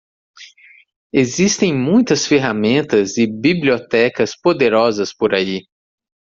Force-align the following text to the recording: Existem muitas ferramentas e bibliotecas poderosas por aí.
Existem 1.13 1.77
muitas 1.79 2.25
ferramentas 2.25 3.19
e 3.19 3.27
bibliotecas 3.27 4.35
poderosas 4.35 5.13
por 5.15 5.35
aí. 5.35 5.67